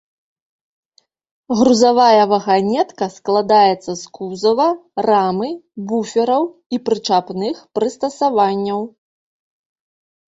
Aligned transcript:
Грузавая 1.57 2.23
ваганетка 2.31 3.05
складаецца 3.17 3.91
з 4.01 4.15
кузава, 4.17 4.67
рамы, 5.09 5.49
буфераў 5.91 6.43
і 6.77 6.83
прычапных 6.89 7.55
прыстасаванняў. 7.79 8.79